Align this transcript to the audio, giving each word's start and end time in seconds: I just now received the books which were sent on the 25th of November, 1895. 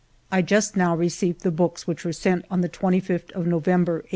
I 0.31 0.41
just 0.41 0.75
now 0.75 0.95
received 0.95 1.41
the 1.41 1.51
books 1.51 1.85
which 1.85 2.03
were 2.05 2.11
sent 2.11 2.45
on 2.49 2.61
the 2.61 2.69
25th 2.69 3.29
of 3.33 3.45
November, 3.45 3.97
1895. 4.07 4.09